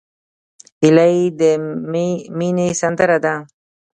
[0.81, 1.41] هیلۍ د
[2.37, 3.35] مینې سندره ده